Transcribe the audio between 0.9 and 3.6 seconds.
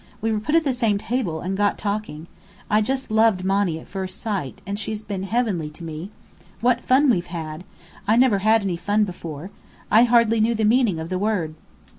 table, and got talking. I just loved